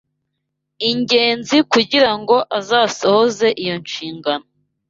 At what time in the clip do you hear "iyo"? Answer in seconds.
3.61-3.75